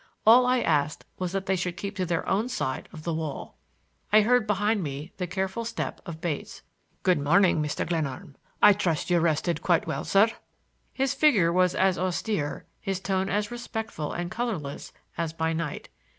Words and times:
All 0.25 0.47
I 0.47 0.61
asked 0.61 1.05
was 1.19 1.31
that 1.31 1.45
they 1.45 1.55
should 1.55 1.77
keep 1.77 1.95
to 1.95 2.07
their 2.07 2.27
own 2.27 2.49
side 2.49 2.89
of 2.91 3.03
the 3.03 3.13
wall. 3.13 3.59
I 4.11 4.21
heard 4.21 4.47
behind 4.47 4.81
me 4.81 5.11
the 5.17 5.27
careful 5.27 5.63
step 5.63 6.01
of 6.07 6.19
Bates. 6.19 6.63
"Good 7.03 7.19
morning, 7.19 7.61
Mr. 7.61 7.87
Glenarm. 7.87 8.35
I 8.63 8.73
trust 8.73 9.11
you 9.11 9.19
rested 9.19 9.61
quite 9.61 9.85
well, 9.85 10.03
sir." 10.03 10.29
His 10.91 11.13
figure 11.13 11.53
was 11.53 11.75
as 11.75 11.99
austere, 11.99 12.65
his 12.79 12.99
tone 12.99 13.29
as 13.29 13.51
respectful 13.51 14.11
and 14.11 14.31
colorless 14.31 14.91
as 15.19 15.33
by 15.33 15.53
night. 15.53 15.89